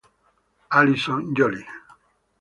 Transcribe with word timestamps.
Allison 0.79 1.29
Jolly 1.35 1.61